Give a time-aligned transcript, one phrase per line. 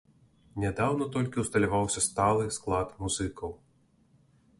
[0.61, 3.53] Нядаўна толькі усталяваўся сталы склад музыкаў.